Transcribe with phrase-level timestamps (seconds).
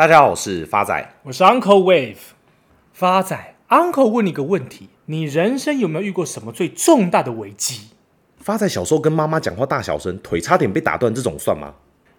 [0.00, 2.16] 大家好，我是发仔，我是 Uncle Wave。
[2.90, 7.90] 发仔，Uncle 问你个问题：你人生有没有遇过什么最重大的危机？
[8.38, 11.74] 发仔小时候跟妈妈讲话大小声，腿差点被打断，这种算吗？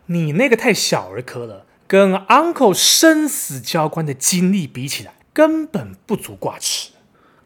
[0.05, 6.91] 你那个太小儿科了，跟 Uncle 生死交关的经历比起来，根本不足挂齿。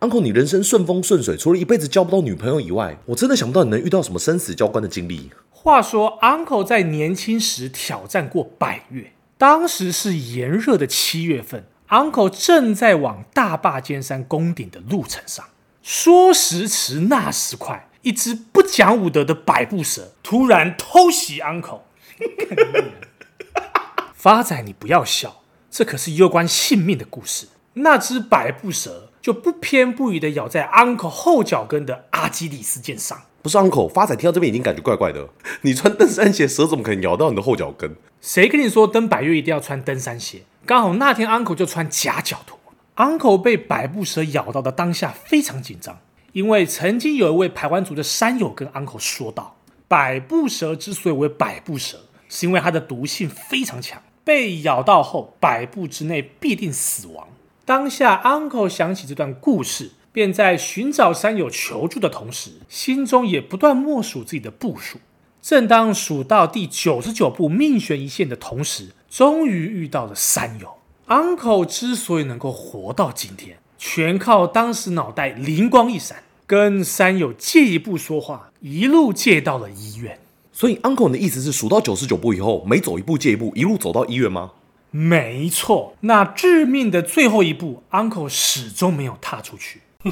[0.02, 5.32] Uncle，你人生顺风顺水，除了一辈子交不到女朋友以外，我真的想不到你能遇到什么生死交关的经历。
[5.50, 9.14] 话说，Uncle 在年轻时挑战过百岳。
[9.38, 15.46] 当时是炎热的七月份，Uncle 正在往大霸尖山攻顶的路程上。
[15.84, 21.82] 说时迟，那时快，一只不讲武德的百步蛇突然偷袭 Uncle。
[24.16, 27.48] 发仔，你不要笑，这可是攸关性命的故事。
[27.74, 33.24] 那只百步蛇就不偏不倚地咬在 Uncle 后脚跟的阿基里斯腱上。
[33.42, 35.28] 不是 Uncle，发仔听到这边已经感觉怪怪的。
[35.62, 37.96] 你穿登山鞋，蛇怎么可能咬到你的后脚跟？
[38.26, 40.42] 谁跟你说登百岳一定要穿登山鞋？
[40.66, 42.58] 刚好那天 Uncle 就穿夹脚拖。
[42.96, 46.00] Uncle 被百步蛇咬到的当下非常紧张，
[46.32, 57.28] 因为曾经有一位排湾族的山友跟 Uncle 说道：百步蛇之所以为百步蛇，是因为它的毒性非常强，被咬到后百步之内必定死亡。
[57.64, 59.92] 当下 Uncle 想起这段故事。
[60.12, 64.98] 便在寻找山友求助的同时，心中也不断默数自己的步数。
[65.46, 70.78] 正当数到第九十九步命悬一线的同时，终于遇到了山友。
[71.08, 80.18] Uncle 之所以能够活到今天，全靠当时脑袋灵光一闪，跟山友借一步说话，一路借到了医院。
[80.52, 84.54] 所以 Uncle 的意思是数到九十九步以后，每走一步借一步，一路走到医院吗？
[84.90, 89.82] 没错，那致命的最后一步，Uncle 始终没有踏出去。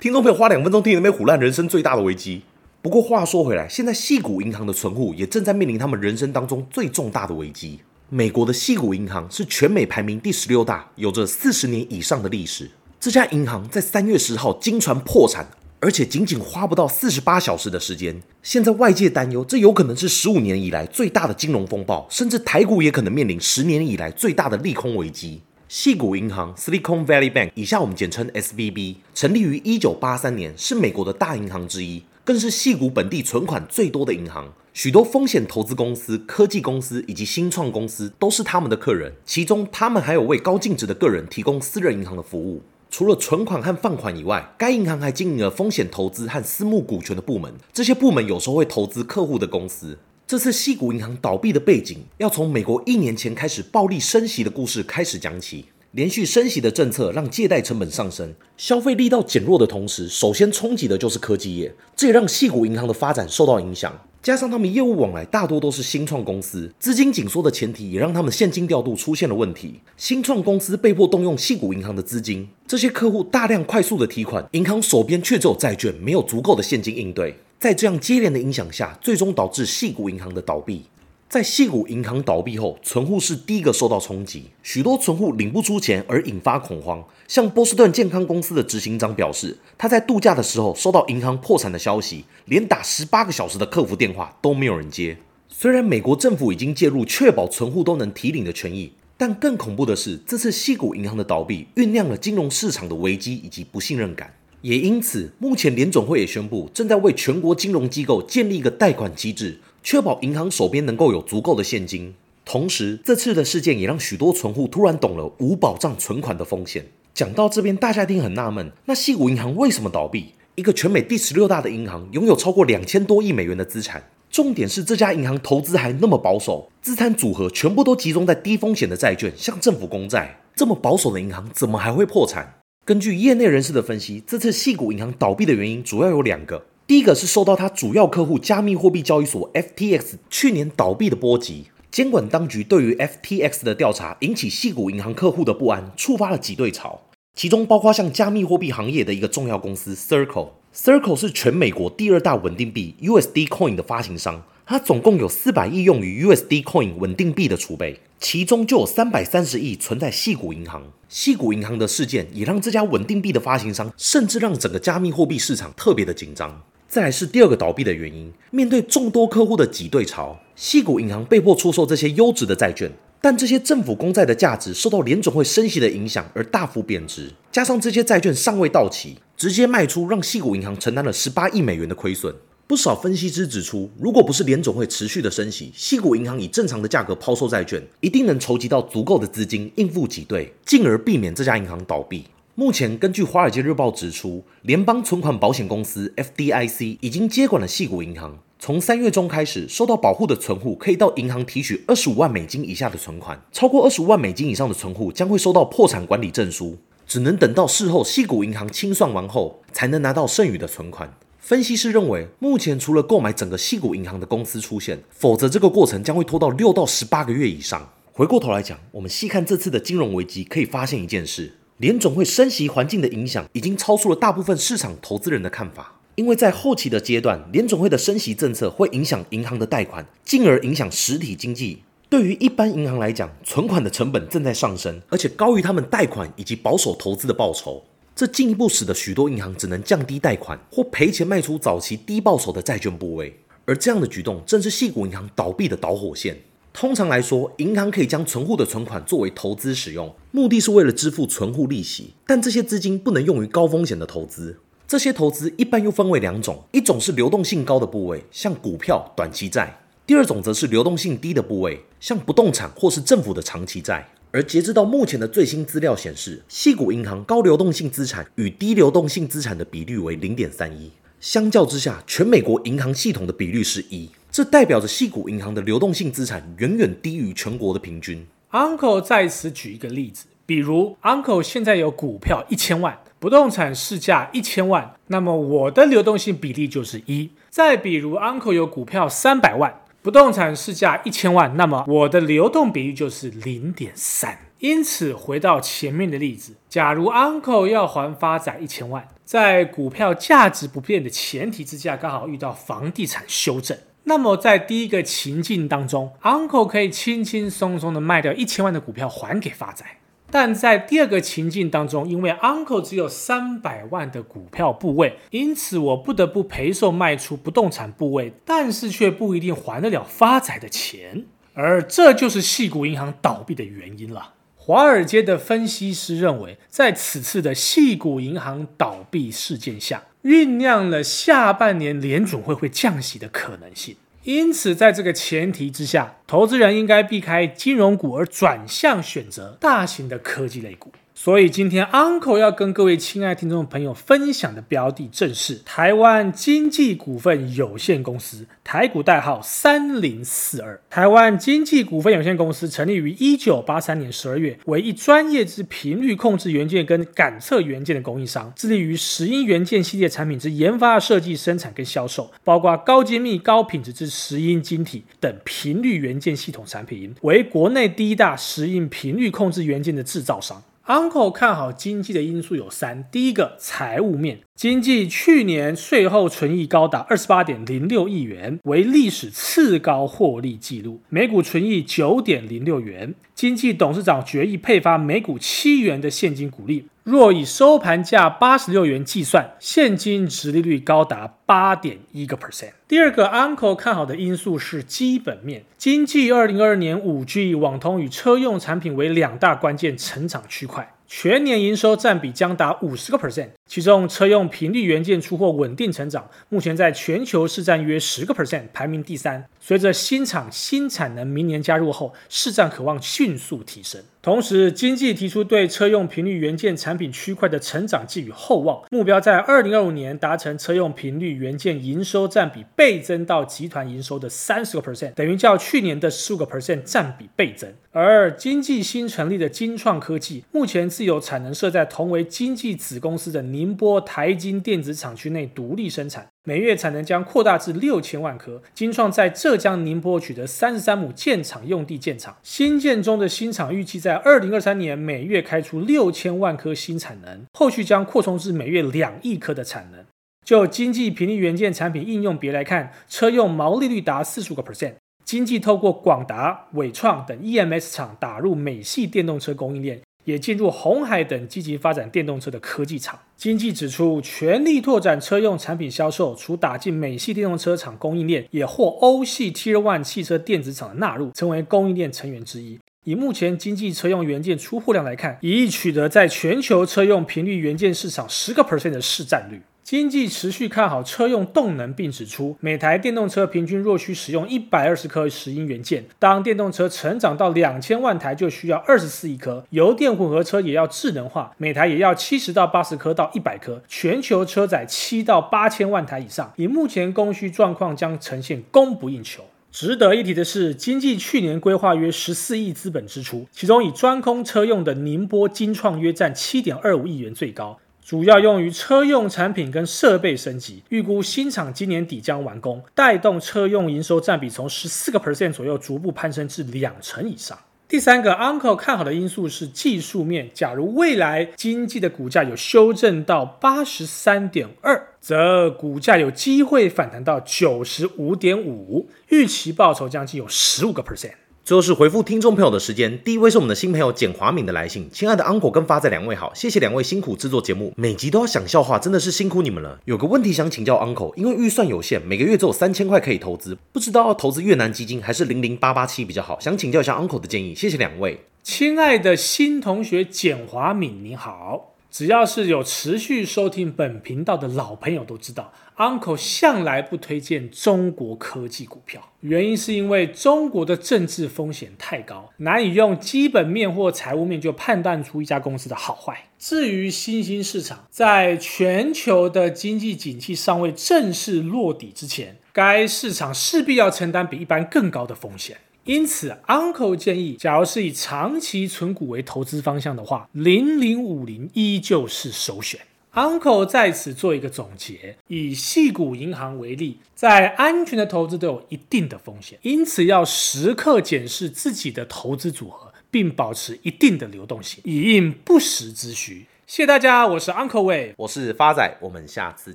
[0.00, 2.42] 听众朋友花两分钟听那边唬烂人生最大的危机。
[2.80, 7.80] 不过话说回来，现在细谷银行的存户也正在面临他们人生当中最重大的危机。
[8.08, 12.70] 美国的细谷银行是全美排名第十六大，有着四十年以上的历史。
[13.00, 15.44] 这家银行在三月十号惊传破产，
[15.80, 18.22] 而且仅仅花不到四十八小时的时间。
[18.44, 25.42] 现在外界担忧，这有可能是十五年以来最大的金融风暴，甚至台股也可能面临十年以来最大的利空危机。
[25.68, 34.52] 细谷银行 （Silicon Valley Bank） 以下我们简称 SVB，成立于一九八三年，是美国的大银行之一，更是矽谷本地存款最多的银行。
[34.74, 39.10] 许多风险投资公司、科技公司以及新创公司都是他们的客人。
[39.24, 42.60] 其中，他们还有为高净值的个人提供私人银行的服务。
[42.90, 47.50] 除了存款和放款以外，该银行还经营了风险投资和私募股权的部门。
[47.72, 49.96] 这些部门有时候会投资客户的公司。
[50.26, 55.64] 这次矽谷银行倒闭的背景，要从美国一年前开始暴力升息的故事开始讲起。
[55.92, 63.98] 连续升息的政策让借贷成本上升，消费力道减弱的同时，首先冲击的就是科技业，这也让细谷银行的发展受到影响。
[64.20, 69.80] 加上他们业务往来大多都是新创公司，资金紧缩的前提也让他们现金调度出现了问题。
[69.96, 77.34] 新创公司被迫动用细谷银行的资金，这些客户大量快速的提款，银行手边却只有债券，没有足够的现金应对。
[77.58, 80.82] 在这样接连的影响下，最终导致细谷银行的倒闭。
[81.28, 87.04] 在矽谷银行倒闭后，存户是第一个受到冲击，许多存户领不出钱而引发恐慌。
[87.26, 95.18] 像波士顿健康公司的执行长表示，他在度假的时候收到银行破产的消息，连打十八个小时的客服电话都没有人接。
[95.50, 104.32] 虽然美国政府已经介入，确保存户都能提领的权益，但更恐怖的是，这次矽谷银行的倒闭酝酿了金融市场的危机以及不信任感。
[104.62, 112.14] 也因此，目前联总会也宣布，正在为全国金融机构建立一个贷款机制，确保银行手边能够有足够的现金。
[112.44, 116.86] 同时，这次的事件也让许多存户突然懂了无保障存款的风险。
[117.12, 120.32] 讲到这边，大家一定很纳闷，那细谷银行为什么倒闭？
[120.54, 124.02] 一个全美第十六大的银行，拥有超过两千多亿美元的资产。
[124.30, 130.40] 重点是这家银行投资还那么保守，资产组合全部都集中在低风险的债券，像政府公债。
[130.54, 132.54] 这么保守的银行，怎么还会破产？
[132.84, 136.64] 根据业内人士的分析，这次细谷银行倒闭的原因主要有两个。
[136.88, 147.02] 第一个是受到它主要客户加密货币交易所 FTX 去年倒闭的波及，监管当局对于 FTX 的调查引起矽谷银行客户的不安，触发了挤兑潮。
[147.34, 154.42] 其中包括像加密货币行业的一个重要公司 Circle，Circle 是全美国第二大稳定币 USD Coin 的发行商。
[154.64, 160.82] 它总共有四百亿用于 USD Coin 稳定币的储备，其中就有三百三十亿存在矽谷银行。
[161.10, 166.62] 矽谷银行的事件也让这家稳定币的发行商，甚至让整个加密货币市场特别的紧张。
[166.88, 172.90] 再来是第二个倒闭的原因，面对众多客户的挤兑潮，西谷银行被迫出售这些优质的债券，
[173.20, 182.34] 但这些政府公债的价值受到联总会升息的影响而大幅贬值，加上这些债券尚未到期，直接卖出让矽谷银行承担了十八亿美元的亏损。
[182.66, 192.24] 不少分析师指出，如果不是联总会持续的升息，矽谷银行以正常的价格抛售债券，一定能筹集到足够的资金应付挤兑，进而避免这家银行倒闭。
[192.58, 198.36] 目前，根据《华尔街日报》指出，联邦存款保险公司 FDIC 已经接管了矽谷银行。
[198.58, 206.76] 从三月中开始，受到保护的存户可以到银行提取二十五万美金以下的存款，超过二十五万美金以上的存户将会收到破产管理证书，
[207.06, 211.16] 只能等到事后矽谷银行清算完后，才能拿到剩余的存款。
[211.38, 217.92] 分析师认为，目前除了购买整个矽谷银行的公司出现，否则这个过程将会拖到六到十八个月以上。
[218.10, 226.00] 回过头来讲，我们细看这次的金融危机，可以发现一件事：联总会升息环境的影响已经超出了大部分市场投资人的看法。
[226.16, 231.84] 因为在后期的阶段，联总会的升息政策会影响银行的贷款，进而影响实体经济。
[232.10, 237.84] 对于一般银行来讲，存款的成本正在上升，而且高于他们贷款以及保守投资的报酬。
[238.16, 246.36] 这进一步使得许多银行只能降低贷款或赔钱卖出早期低报酬的债券部位，而这样的举动正是矽谷银行倒闭的导火线。
[246.72, 254.58] 通常来说，银行可以将存户的存款作为投资使用，目的是为了支付存户利息，但这些资金不能用于高风险的投资。
[254.86, 259.66] 这些投资一般又分为两种，一种是流动性高的部位，像股票、短期债；
[260.06, 264.08] 第二种则是流动性低的部位，像不动产或是政府的长期债。
[264.30, 278.24] 而截至到目前的最新资料显示，矽谷银行高流动性资产与低流动性资产的比率为零点三一，相较之下，全美国银行系统的比率是一，这代表着矽谷银行的流动性资产远远低于全国的平均。
[278.52, 287.32] Uncle 在此举一个例子，比如 Uncle 现在有股票一千万，不动产市价一千万，那么我的流动性比例就是一。
[287.50, 289.80] 再比如 Uncle 有股票三百万。
[290.00, 294.38] 不动产市价一千万，那么我的流动比率就是零点三。
[294.60, 303.76] 因此，回到前面的例子，假如 Uncle 要还发展一千万，在股票价值不变的前提之下，刚好遇到房地产修正，
[304.08, 309.84] 那么在第一个情境当中，Uncle 可以轻轻松松的卖掉一千万的股票还给发仔。
[310.30, 324.36] 但在第二个情境当中，因为 Uncle 只有三百万的股票部位，因此我不得不赔售卖出不动产部位，但是却不一定还得了发仔的钱，而这就是细谷银行倒闭的原因了。
[324.68, 333.96] 华尔街的分析师认为，在此次的系股银行倒闭事件下，酝酿了下半年联准会会降息的可能性。
[334.24, 340.92] 因此，在这个前提之下，投资人应该避开金融股，而转向选择大型的科技类股。
[341.20, 350.80] 所以今天 Uncle 要跟各位亲爱听众朋友分享的标的正是台湾经济股份有限公司，台股代号三零四二。
[350.88, 370.62] 台湾经济股份有限公司成立于一九八三年十二月，为一专业之频率控制元件跟感测元件的供应商，致力于石英元件系列产品之研发、设计、生产跟销售，包括高精密、高品质之石英晶体等频率元件系统产品，为国内第一大石英频率控制元件的制造商。
[370.88, 383.14] Uncle 看好经济的因素有三：第一个，财务面，经济去年税后存益高达二十八点零六亿元，为历史次高获利记录，每股存益九点零六元。
[383.36, 386.88] 经济董事长决议配发每股七元的现金股利。
[387.04, 392.72] 若以收盘价八十六元计算，现金殖利率高达八点一个 percent。
[392.88, 400.96] 第二个，Uncle 看好的因素是基本面，经济二零二二年五 G、网通与车用产品为两大关键成长区块。
[401.10, 409.48] 全年营收占比将达五十个 percent，其中车用频率元件出货稳定成长，目前在全球市占约十个 percent，排名第三。
[409.58, 414.02] 随着新厂新产能明年加入后，市占渴望迅速提升。
[414.28, 427.72] 同时，经济提出对车用频率元件产品区块的成长寄予厚望，目标在二零二五年达成车用频率元件营收占比倍增到集团营收的三十个 percent，等于较去年的十五个 percent 占比倍增。
[427.90, 436.26] 而经济新成立的金创科技，目前自有产能设在同为经济子公司的宁波台晶电子厂区内独立生产。
[436.48, 438.62] 每月产能将扩大至六千万颗。
[438.72, 450.02] 金创在浙江宁波取得三十三亩建厂用地建厂，新建中的新厂预计在二零二三年每月开出六千万颗新产能，后续将扩充至每月两亿颗的产能。
[450.42, 454.94] 就经济频率元件产品应用别来看，车用毛利率达四十五个 percent。
[455.26, 460.00] 经济透过广达、伟创等 EMS 厂打入美系电动车供应链。
[460.28, 463.18] 也进入红海等积极发展电动车的科技厂。
[463.34, 472.78] 经济指出，全力拓展车用产品销售，除打进美系电动车厂供应链，也获欧系 Tier One 汽车电子厂的纳入，成为供应链成员之一。
[473.04, 479.62] 以目前经济车用元件出货量来看，已取得在全球车用频率元件市场十个 percent 的市占率。
[479.88, 489.64] 经济持续看好车用动能，并指出每台电动车平均若需使用一百二十颗石英元件，当电动车成长到两千万台，就需要二十四亿颗。
[489.70, 493.82] 油电混合车也要智能化，每台也要七十到八十颗到一百颗。
[493.88, 499.42] 全球车载七到八千万台以上，以目前供需状况，将呈现供不应求。
[499.72, 507.78] 值得一提的是，经济去年规划约十四亿资本支出，其中以专空车用的宁波金创约占七点二五亿元最高，
[508.08, 510.82] 主要用于车用产品跟设备升级。
[510.88, 517.58] 预估新厂今年底将完工，带动车用营收占比从十四个 percent 左右逐步攀升至两成以上。
[517.86, 520.48] 第三个，Uncle 看好的因素是技术面。
[520.54, 531.34] 假如未来经济的股价有修正到八十三点二，则股价有机会反弹到九十五点五，预期报酬将近有十五个 percent。
[531.68, 535.06] 最后是回复听众朋友的时间，第一位是我们的新朋友简华敏的来信。
[535.12, 537.02] 亲爱的 Uncle 跟发仔两位好，谢谢两位。
[537.02, 540.00] 辛苦制作节目，每集都要想笑话，真的是辛苦你们了。
[540.06, 548.46] 有个问题想请教 Uncle，因为预算有限，每个月只有三千块可以投资，不知道要投资越南基金还是零零八八七比较好，想请教一下 Uncle 的建议，谢谢两位。
[548.62, 551.96] 亲爱的新同学简华敏，你好。
[552.10, 566.44] 只要是有持续收听本频道的老朋友都知道，Uncle 向来不推荐中国科技股票，原因是因为中国的政治风险太高，难以用基本面或财务面就判断出一家公司的好坏。
[566.58, 575.76] 至于新兴市场，在全球的经济景气尚未正式落底之前，该市场势必要承担比一般更高的风险。
[576.04, 582.98] 因此，Uncle 建议，假如是以长期存股为投资方向的话，零零五零依旧是首选。
[583.38, 596.66] Uncle 在此做一个总结：以细股银行为例，在安全的投资都有一定的风险，因此要时刻检视自己的投资组合，并保持一定的流动性，以应不时之需。
[596.88, 599.94] 谢谢大家，我是 Uncle Wave，我是发仔，我们下次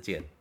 [0.00, 0.24] 见。